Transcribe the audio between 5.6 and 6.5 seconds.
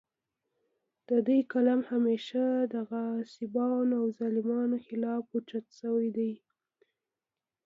شوے دے